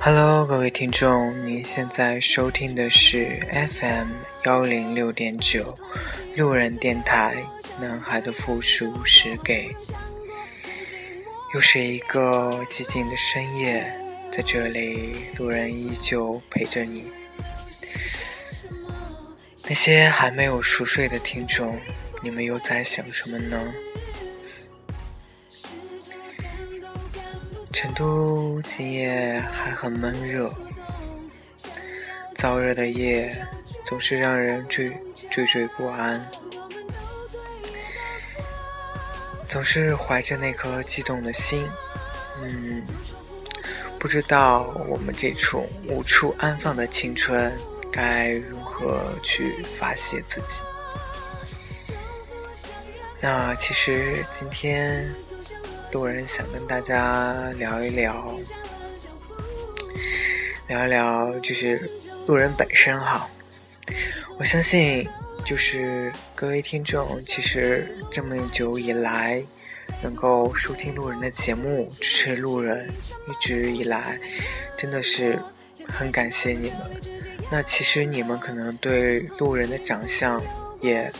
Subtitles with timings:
[0.00, 4.08] Hello，各位听众，您现在收听的是 FM
[4.44, 5.74] 幺零六点九
[6.34, 7.36] 路人电台。
[7.78, 9.76] 男孩的复数是给。
[11.52, 13.92] 又是一个寂静的深夜，
[14.32, 17.04] 在这里，路人依旧陪着你。
[19.68, 21.78] 那些还没有熟睡的听众，
[22.22, 23.74] 你们又在想什么呢？
[27.70, 30.50] 成都今夜还很闷热，
[32.34, 33.46] 燥热的夜
[33.84, 34.90] 总是让人惴
[35.30, 36.26] 惴惴不安，
[39.48, 41.68] 总是怀着那颗激动的心，
[42.42, 42.82] 嗯，
[43.98, 47.52] 不知道我们这处无处安放的青春
[47.92, 50.62] 该如何去发泄自己。
[53.20, 55.08] 那其实今天。
[55.90, 58.38] 路人想跟大家聊一聊，
[60.66, 61.90] 聊一聊，就是
[62.26, 63.26] 路人本身哈。
[64.38, 65.08] 我相信，
[65.46, 69.42] 就是各位听众，其实这么久以来，
[70.02, 72.86] 能够收听路人的节目，支持路人，
[73.26, 74.20] 一直以来，
[74.76, 75.38] 真的是
[75.90, 77.27] 很感谢你们。
[77.50, 80.42] 那其实你们可能对路人的长相
[80.80, 81.10] 也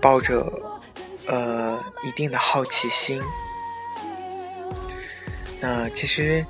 [0.00, 0.50] 抱着。
[1.26, 3.22] 呃，一定的好奇心。
[5.60, 6.44] 那其实，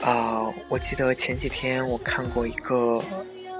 [0.00, 3.00] 啊，我记得前几天我看过一个，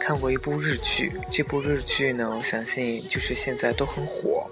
[0.00, 1.12] 看过一部日剧。
[1.30, 4.50] 这部日剧呢，我相信就是现在都很火，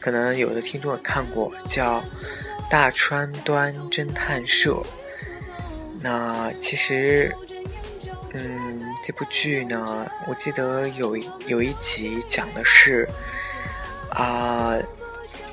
[0.00, 2.00] 可能有的听众也看过，叫
[2.70, 4.72] 《大川端侦探社》。
[6.00, 7.34] 那其实，
[8.34, 11.16] 嗯，这部剧呢，我记得有
[11.46, 13.08] 有一集讲的是，
[14.10, 14.76] 啊。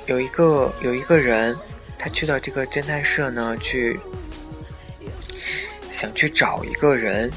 [0.06, 1.54] 有一个有一个人，
[1.98, 3.98] 他去到这个侦探社呢，去
[5.90, 7.30] 想去找一个人。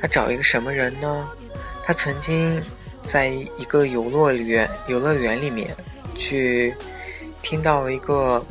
[0.00, 1.28] 他找一个什么人呢？
[1.82, 2.62] 他曾经
[3.02, 5.74] 在一个游乐园游乐园里面
[6.14, 6.74] 去
[7.42, 8.44] 听到了一个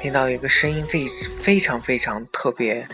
[0.00, 1.08] 听到一个声音，非
[1.40, 2.86] 非常非常特别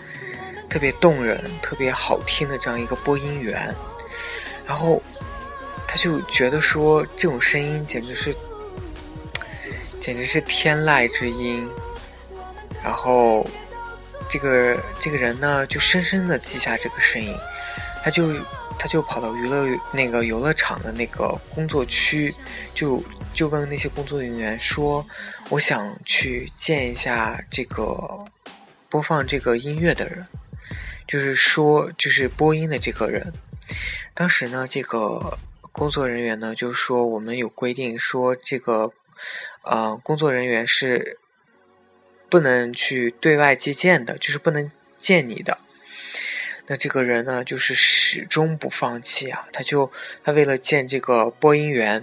[0.71, 3.75] 特别动人、特别好听的这样一个播音员。
[4.67, 5.03] 然后
[5.87, 8.35] 他就觉得说，这种声音简直是。
[10.01, 11.69] 简直是天籁之音，
[12.83, 13.47] 然后
[14.31, 17.37] 这个这个人呢，就深深的记下这个声音，
[18.03, 18.33] 他就
[18.79, 22.35] 他就跑到娱乐那个游乐场的那个工作区，
[22.73, 23.05] 就
[23.35, 25.05] 就问那些工作人员说
[25.51, 28.25] ：“我想去见一下这个
[28.89, 30.27] 播放这个音乐的人，
[31.11, 33.33] 就是说就是播音的这个人。”
[34.15, 35.39] 当时呢，这个
[35.73, 38.93] 工作人员呢就是说：“我们有规定说这个。”
[39.63, 41.19] 呃，工作人员是
[42.31, 45.59] 不能去对外接见的，就是不能见你的。
[46.67, 49.93] 那这个人呢，就是始终不放弃啊，他就
[50.25, 52.03] 他为了见这个播音员，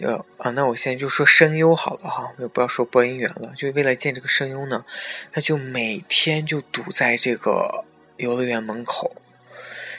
[0.00, 4.84] 呃啊，那我现在就说声优好了哈，就不要说播音员了，就为了见这个声优呢，
[5.32, 7.84] 他就每天就堵在这个
[8.16, 9.14] 游乐园门口，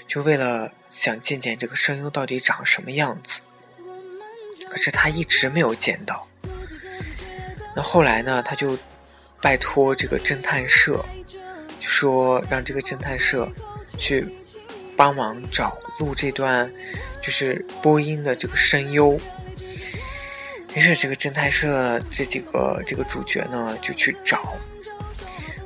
[0.08, 3.42] 就为了想见见这个声优到底长什么样子。
[4.70, 6.28] 可是他一直没有见到。
[7.76, 8.42] 那后来呢？
[8.44, 8.78] 他就
[9.42, 11.04] 拜托这个侦探社，
[11.80, 13.50] 就说让这个侦探社
[13.98, 14.28] 去
[14.96, 16.72] 帮忙找录这段
[17.22, 19.20] 就是播音的这个声优。
[20.76, 24.54] 于是这个侦探社这几个这个主角呢就去找，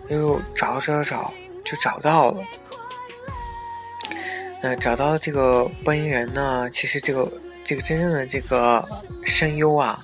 [0.10, 2.44] 又找找找，就找到了。
[4.62, 7.32] 那找到这个播音员呢，其实这个。
[7.68, 8.88] 这个真正的这个
[9.26, 10.00] 声优啊，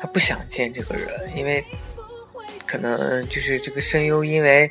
[0.00, 1.60] 他不想见这个人，因为
[2.64, 4.70] 可能就是这个声优，因为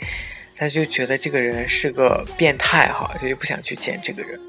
[0.55, 4.39] 他就觉得这个人是个变态哈，他就不想去见这个人。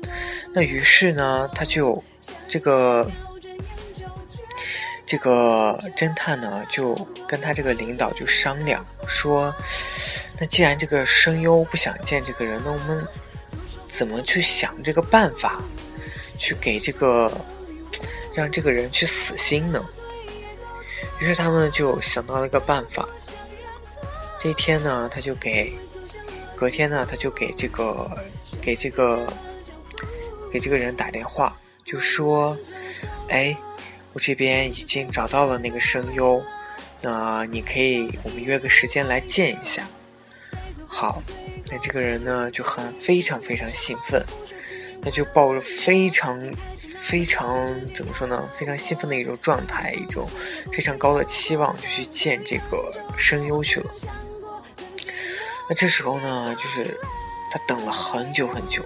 [0.55, 2.01] 那于是呢，他就
[2.47, 3.11] 这个
[5.11, 6.95] 这个侦探呢，就
[7.27, 9.53] 跟他这个领导就商量说，
[10.39, 13.05] 那既然这个声优不想见这个人，那我们
[13.89, 15.61] 怎么去想这个办法，
[16.39, 17.29] 去给这个。
[18.33, 19.85] 让这个人去死心呢？
[21.19, 23.09] 于是他们就想到了一个办法。
[24.39, 25.73] 这一天呢，他就给
[26.55, 28.09] 隔天呢，他就给这个
[28.63, 29.27] 给这个
[30.53, 32.57] 给这个人打电话，就说
[33.29, 33.55] ：“哎，
[34.13, 36.43] 我这边已经找到了那个声优，
[37.01, 39.87] 那你可以我们约个时间来见一下。”
[40.93, 41.23] 好，
[41.71, 44.25] 那这个人呢就很非常非常兴奋，
[45.01, 46.41] 那就抱着非常
[47.01, 48.49] 非常怎么说呢？
[48.59, 50.29] 非常兴奋的一种状态，一种
[50.73, 53.91] 非常高的期望，就去见这个声优去了。
[55.69, 56.99] 那这时候呢，就是
[57.53, 58.85] 他等了很久很久。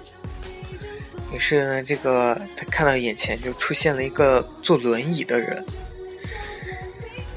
[1.33, 5.65] 于是呢，这个他看到眼前就出现了一个坐轮椅的人。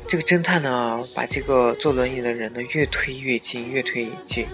[0.06, 4.46] 这个侦探呢，把这个坐轮椅的人呢越推越近，越推越近。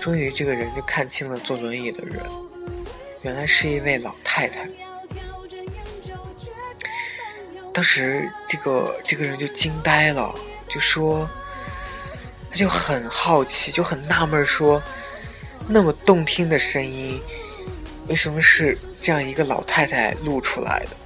[0.00, 2.22] 终于，这个人就看清了坐轮椅的人，
[3.24, 4.66] 原来是一位老太太。
[7.74, 10.34] 当时，这个这个人就惊呆了，
[10.68, 11.28] 就说，
[12.50, 14.82] 他就很好奇，就很纳闷，说，
[15.68, 17.20] 那么动听的声音，
[18.08, 20.96] 为什么是这样一个老太太录出来的？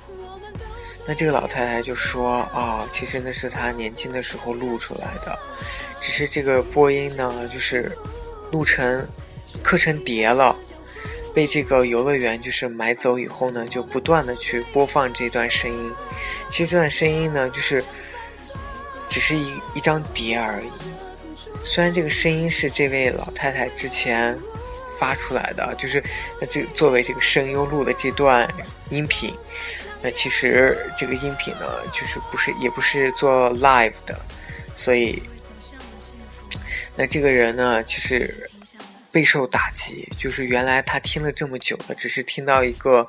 [1.07, 5.39] 那这个老太太就说，啊，其实那是她年轻的时候录出来的，
[6.01, 7.91] 只是这个播音呢，就是。
[8.53, 9.09] 录成
[9.63, 10.55] 刻成碟了，
[11.35, 15.93] 被这个游乐园就是买走以后呢，就不断的去播放这段声音。
[16.51, 17.83] 其实这段声音呢，就是
[19.09, 20.69] 只是一一张碟而已。
[21.65, 24.39] 虽然这个声音是这位老太太之前
[25.03, 26.01] 发出来的，就是
[26.41, 28.49] 那这作为这个声优录的这段
[28.89, 29.35] 音频，
[30.01, 34.17] 那其实这个音频呢，就是不是也不是做 live 的，
[34.77, 35.21] 所以。
[36.95, 38.51] 那这个人呢，其实
[39.11, 43.09] 备受打击，就是原来他听了这么久了，只是听到一个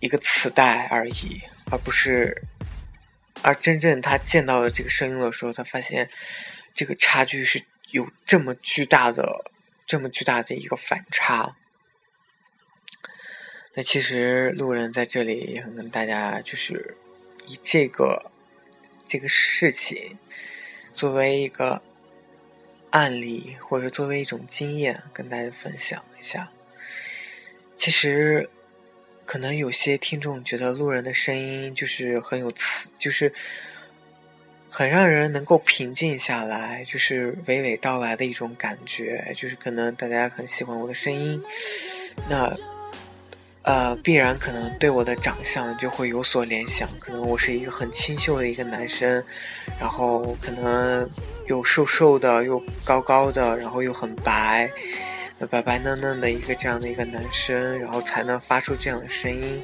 [0.00, 2.42] 一个磁带而已，而不是，
[3.42, 6.08] 而真正他见到了这个声音的时候，他发现
[6.74, 9.44] 这个差距是有这么巨大的，
[9.88, 11.56] 这么巨大的一个反差。
[13.74, 16.96] 那其实路人在这里也跟大家就是
[17.48, 18.30] 以这个
[19.08, 20.16] 这个事情
[20.94, 21.82] 作为一个。
[22.90, 26.50] 案例或者作为一种经验跟大家分享一下。
[27.76, 28.48] 其实，
[29.26, 33.34] 可能有些听众觉得路人的声音就是很有磁，就是
[34.70, 39.32] 很让人能够平静下来，就是娓娓道来的一种感觉。
[39.36, 41.42] 就是可能大家很喜欢我的声音，
[42.28, 42.54] 那。
[43.62, 49.22] 呃，必然可能对我的长相就会有所联想，可能我是一个很清秀的一个男生，
[49.78, 51.06] 然后可能
[51.48, 54.70] 又瘦瘦的，又高高的，然后又很白，
[55.50, 59.62] 白白嫩嫩的一个这样的一个男生，然后才能发出这样的声音。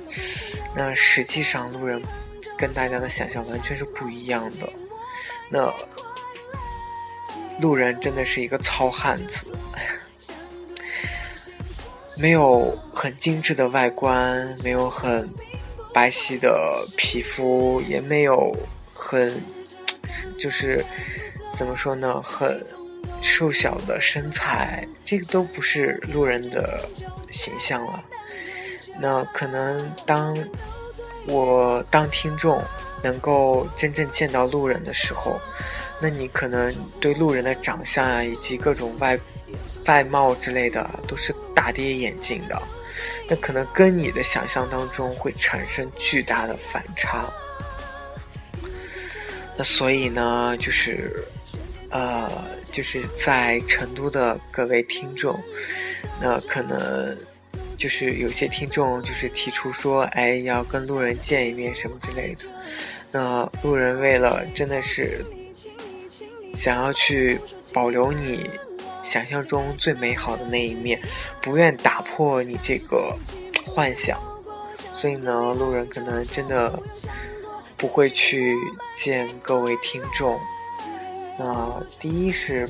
[0.77, 2.03] 那实际上路人
[2.59, 4.71] 跟大家的想象完全是不一样的。
[5.55, 5.73] 那
[7.61, 9.47] 路人真的是一个糙汉子。
[12.17, 15.31] 没有很精致的外观，没有很
[15.93, 18.53] 白皙的皮肤，也没有
[18.93, 19.41] 很
[20.37, 20.85] 就是
[21.57, 22.61] 怎么说呢，很
[23.23, 26.85] 瘦小的身材，这个都不是路人的
[27.31, 28.03] 形象了。
[28.99, 30.37] 那可能当
[31.27, 32.63] 我当听众
[33.03, 35.41] 能够真正见到路人的时候，
[36.01, 39.19] 那你可能对路人的长相啊，以及各种外。
[39.87, 42.61] 外貌之类的都是大跌眼镜的，
[43.29, 47.31] 那可能跟你的想象当中会产生巨大的反差。
[49.57, 51.23] 那所以呢，就是
[51.91, 52.29] 呃，
[52.73, 55.39] 就是在成都的各位听众，
[56.21, 57.17] 那可能
[57.77, 62.45] 就是有些听众就是提出说，哎，要跟路人见一面什么之类的。
[63.11, 65.25] 那路人为了真的是
[66.57, 67.39] 想要去
[67.73, 68.49] 保留你。
[69.05, 70.99] 想象中最美好的那一面，
[71.43, 73.15] 不愿打破你这个
[73.65, 74.19] 幻想，
[74.97, 76.83] 所以呢，路人可能真的
[77.77, 78.57] 不会去
[78.97, 80.41] 见各位听众。
[81.39, 82.67] 那第一是，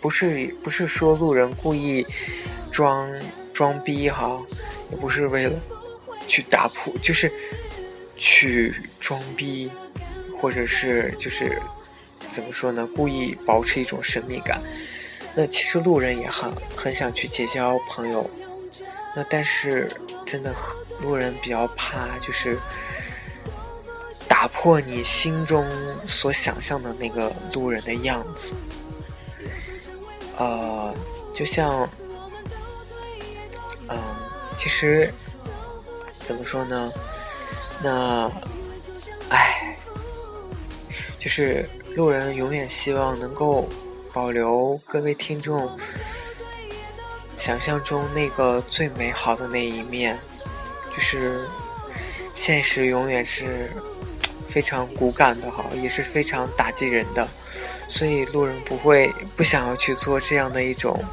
[0.00, 2.04] 不是不是说路人故意
[2.72, 3.08] 装
[3.56, 4.38] 装逼哈，
[4.90, 5.58] 也不是为了
[6.28, 7.32] 去打破，就是
[8.14, 9.70] 去装逼，
[10.38, 11.58] 或者是就是
[12.30, 14.62] 怎么说呢，故意保持一种神秘感。
[15.34, 18.28] 那其实路人也很很想去结交朋友，
[19.14, 19.90] 那但是
[20.26, 22.58] 真的很路人比较怕，就是
[24.28, 25.66] 打破你心中
[26.06, 28.54] 所想象的那个路人的样子。
[30.36, 30.94] 呃，
[31.32, 31.88] 就像，
[34.56, 35.12] 其实
[36.12, 36.92] 怎么说呢？
[37.82, 38.30] 那，
[39.28, 39.76] 唉，
[41.18, 43.68] 就是路人永远希望能够。
[44.12, 45.78] 保留各位听众
[47.38, 50.18] 想象中那个最美好的那一面，
[50.90, 51.38] 就是
[52.34, 53.70] 现实永远是
[54.48, 57.28] 非常骨感的哈，也是非常打击人的，
[57.90, 61.04] 所以路人不会不想要去做这样的一种，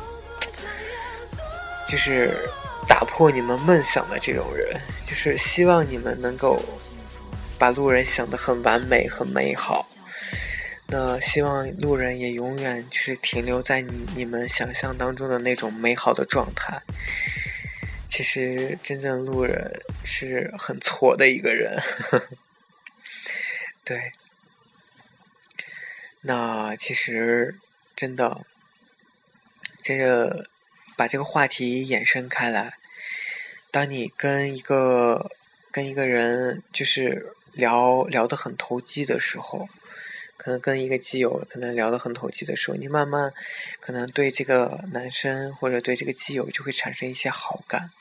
[1.90, 2.48] 就是
[2.88, 6.60] 打破你们梦想的这种人，就是希望你们能够
[7.58, 9.88] 把路人想得很完美、很美好。
[10.88, 16.82] 那希望路人也永远就是停留在你你们想象当中的那种美好的状态。
[18.10, 21.82] 其实真正路人是很挫的一个人，
[23.84, 24.12] 对。
[26.22, 27.58] 那其实
[27.96, 28.46] 真的，
[29.82, 30.48] 这个
[30.96, 32.74] 把这个话题延伸开来，
[33.72, 35.32] 当你跟一个
[35.72, 39.70] 跟一个人就是聊聊得很投机的时候。
[40.36, 43.32] 可能跟一个基友可能聊得很投机的时候，你慢慢
[43.80, 47.92] 可能对这个男生或者对这个基友就会产生一些好感。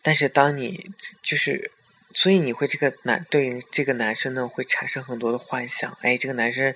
[0.00, 1.72] 但是当你就是，
[2.14, 6.74] 所以你会这个男对这个男生呢会产生很多的幻想，哎，这个男生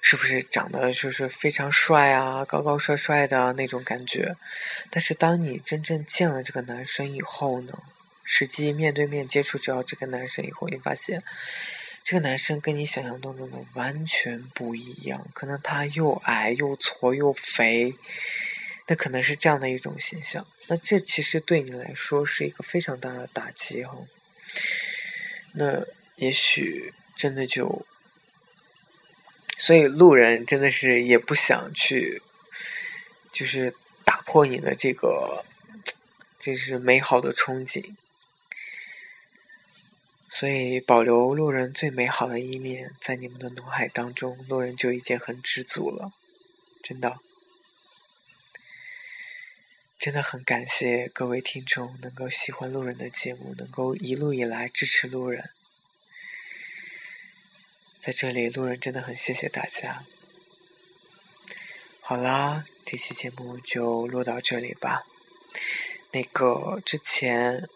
[0.00, 4.36] 是不是长得就是非常帅啊，高高帅帅的那种感觉？
[4.90, 7.78] 但是当你真正见了这个男生以后呢，
[8.24, 11.22] 实际面对面接触到这个男生以后，你发现。
[12.08, 17.96] 这个男生跟你想象当中的完全不一样，可能他又矮又矬又肥，
[18.86, 20.46] 那可能是这样的一种形象。
[20.68, 23.96] 那这其实对你来说是一个非常大的打击哈。
[25.58, 25.86] 那
[26.16, 27.86] 也许真的就，
[29.56, 32.20] 所以路人真的是也不想去，
[33.32, 35.46] 就是打破你的这个，
[36.38, 37.94] 这是美好的憧憬。
[40.28, 46.12] 所以，保留路人最美好的一面在你们的脑海当中，路人就已经很知足了。
[46.82, 47.18] 真的，
[49.98, 55.50] 真的很感谢各位听众能够喜欢路人的节目，能够一路以来支持路人。
[58.00, 60.04] 在这里，路人真的很谢谢大家。
[62.00, 65.04] 好啦，这期节目就录到这里吧。
[66.12, 67.68] 那个之前。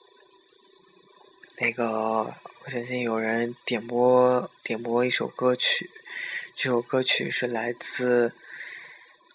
[1.63, 2.35] 那个，
[2.65, 5.91] 我相信有人点播点播一首歌曲，
[6.57, 8.33] 这首歌曲是来自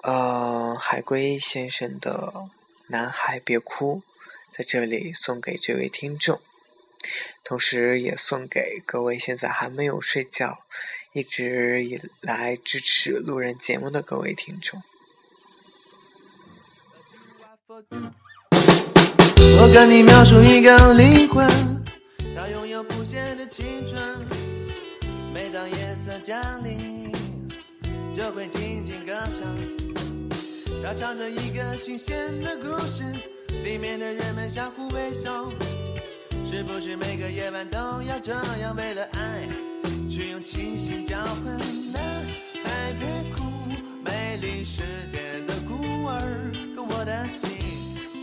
[0.01, 2.33] 呃海龟先生的
[2.87, 3.97] 《男孩别哭》，
[4.55, 6.39] 在这里送给这位听众，
[7.43, 10.59] 同时也送给各位现在还没有睡觉、
[11.13, 14.81] 一直以来支持路人节目的各位听众。
[19.57, 21.47] 我跟你描述一个灵魂。
[22.35, 24.27] 它拥有不懈的青春，
[25.33, 27.11] 每当夜色降临，
[28.13, 29.84] 就会静静歌唱。
[30.85, 33.03] 它唱着一个新鲜的故事，
[33.63, 35.51] 里面的人们相互微笑。
[36.45, 39.47] 是不是每个夜晚都要这样，为了爱
[40.07, 41.57] 去用清醒交换？
[41.91, 42.03] 男
[42.63, 43.41] 孩别哭，
[44.03, 47.49] 美丽世界的孤儿，可我的心，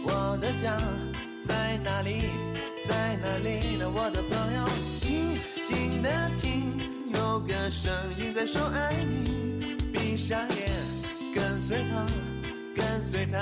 [0.04, 0.78] 我的家
[1.45, 2.31] 在哪里？
[2.85, 4.69] 在哪里呢，我的朋友？
[5.00, 6.78] 静静的听，
[7.12, 9.76] 有个声音在说爱你。
[9.92, 10.71] 闭上眼，
[11.35, 12.07] 跟随他，
[13.12, 13.38] 随他，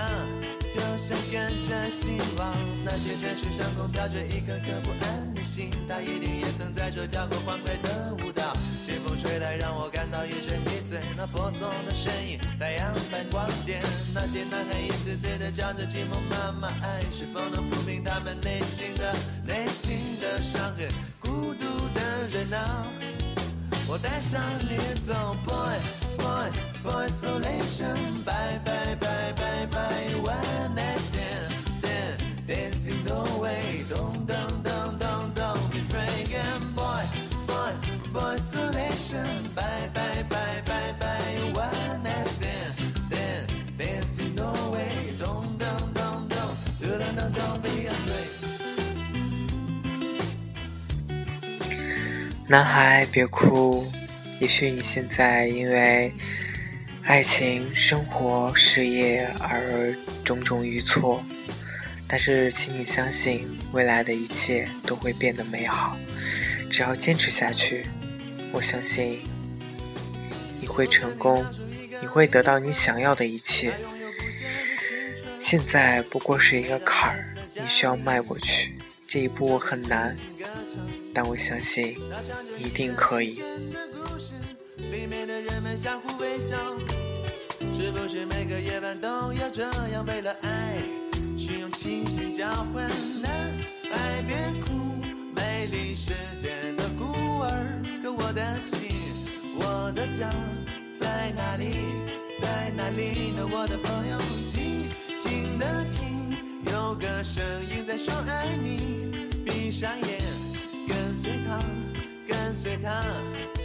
[0.68, 2.52] 就像跟着希望。
[2.84, 8.52] 那些城市上空飘着一颗颗不安的心，他一定也曾在这跳过欢快的舞蹈。
[8.84, 10.98] 清风吹来，让我感到一阵迷醉。
[11.16, 13.80] 那婆娑的身影，太阳般光洁。
[14.12, 19.14] 那些男孩一次次的叫着寂寞妈妈，爱是否能抚平他们内心的
[19.46, 20.88] 内心的伤痕？
[21.20, 22.84] 孤独的热闹，
[23.86, 25.14] 我带上你走
[25.46, 25.78] ，boy
[26.18, 26.50] boy
[26.82, 35.78] boy isolation，bye bye bye bye bye，one night stand，dancing the way，don't don't don't don't don't be
[35.78, 37.04] afraid，boy
[37.46, 37.72] boy
[38.12, 47.34] boy isolation，bye bye bye bye bye，one night stand，dancing the way，don't don't don't don't don't don't
[47.34, 48.30] don't be afraid。
[52.48, 53.86] 男孩，别哭。
[54.40, 56.12] 也许你现在因为
[57.02, 61.22] 爱情、生活、事业而种种遇挫，
[62.06, 65.96] 但是请你相信，未来的一切都会变得美好。
[66.70, 67.84] 只要坚持下去，
[68.52, 69.20] 我相信
[70.60, 71.44] 你会成功，
[72.00, 73.74] 你会得到你想要的一切。
[75.40, 78.76] 现在不过是一个坎儿，你需要迈过去。
[79.08, 80.14] 这一步很难，
[81.12, 81.98] 但我相信
[82.56, 83.42] 一定可以。
[84.90, 86.56] 里面的人们相互微笑
[87.72, 90.04] 是不是每个夜晚都要这样？
[90.06, 90.78] 为了爱，
[91.36, 92.88] 去用清醒交换？
[93.22, 93.30] 男
[93.90, 94.96] 孩别哭，
[95.34, 97.82] 美丽世界的孤儿。
[98.02, 98.90] 可我的心，
[99.56, 100.28] 我的家
[100.94, 101.74] 在哪里？
[102.38, 103.48] 在哪里呢？
[103.50, 106.36] 我的朋友，静静的听。
[106.72, 110.20] 有个声音在说爱你，闭上眼，
[110.86, 111.58] 跟随他，
[112.26, 113.02] 跟随他。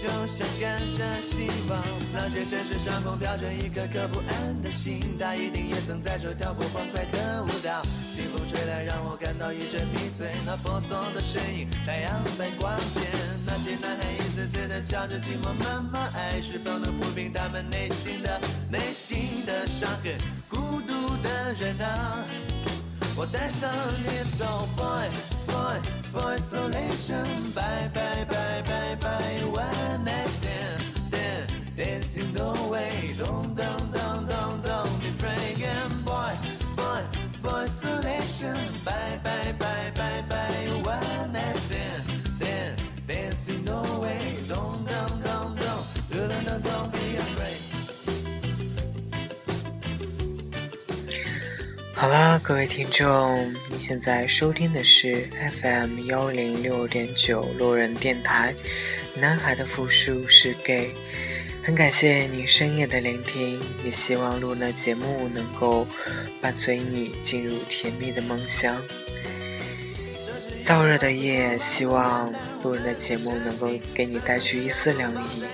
[0.06, 1.82] 就像跟着希望，
[2.14, 7.82] 那些城市上空飘着一颗颗不安的心，他一定也曾在这跳过欢快的舞蹈。
[8.14, 10.30] 清风吹来，让我感到一阵迷醉。
[10.46, 13.02] 那婆娑的身影，太阳般光洁。
[13.48, 20.16] 那些男孩一次次的叫着寂寞妈妈，爱是否能抚平他们内心的内心的伤痕？
[20.48, 22.24] 孤独的人啊，
[23.16, 23.72] 我带上
[24.04, 25.10] 你走，boy
[25.48, 25.80] boy
[26.14, 28.24] boy isolation，拜拜
[28.56, 29.08] 拜拜拜
[29.52, 36.34] ，one night stand，dancing no way，don't don't don't don't don't be afraid，boy
[36.78, 37.02] boy
[37.44, 39.95] boy isolation，拜拜拜拜
[51.98, 55.30] 好啦，各位听众，你现在收听的是
[55.62, 58.54] FM 幺零六点九路人电台。
[59.16, 60.94] 男孩的复数是 gay，
[61.64, 65.88] 很感谢你深夜的聆听，也希望路人的节目能够
[66.42, 68.82] 伴随你进入甜蜜的梦乡。
[70.66, 72.30] 燥热的夜，希望
[72.62, 75.46] 路人的节目能够给你带去一丝凉意。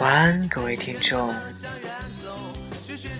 [0.00, 1.32] 晚安，各位听众。
[1.52, 1.90] 向远
[2.22, 2.36] 走，
[2.84, 3.10] 去寻